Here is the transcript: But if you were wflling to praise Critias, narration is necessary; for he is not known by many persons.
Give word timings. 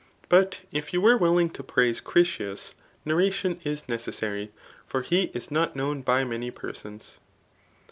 But 0.29 0.61
if 0.71 0.93
you 0.93 0.99
were 1.01 1.19
wflling 1.19 1.53
to 1.53 1.61
praise 1.63 2.01
Critias, 2.01 2.73
narration 3.05 3.59
is 3.63 3.87
necessary; 3.87 4.51
for 4.83 5.03
he 5.03 5.25
is 5.25 5.51
not 5.51 5.75
known 5.75 6.01
by 6.01 6.23
many 6.23 6.49
persons. 6.49 7.19